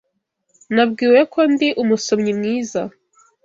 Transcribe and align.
Nabwiwe 0.73 1.21
ko 1.33 1.39
ndi 1.51 1.67
umusomyi 1.81 2.31
mwiza. 2.39 2.81